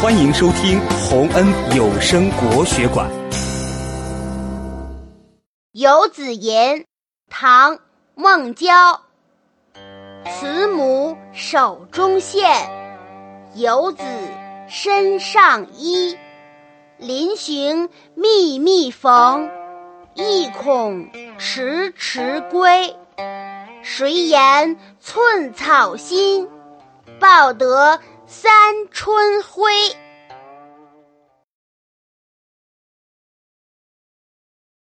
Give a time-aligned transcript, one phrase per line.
[0.00, 3.10] 欢迎收听洪恩有声国学馆。
[5.72, 6.54] 《游子吟》
[7.28, 7.74] 唐·
[8.14, 9.00] 孟郊，
[10.30, 12.48] 慈母手中线，
[13.56, 14.04] 游子
[14.68, 16.16] 身上衣。
[16.98, 19.50] 临行密密缝，
[20.14, 21.08] 意恐
[21.38, 22.94] 迟迟归。
[23.82, 26.48] 谁言寸草心，
[27.18, 27.98] 报得
[28.30, 28.50] 三
[28.92, 29.72] 春晖。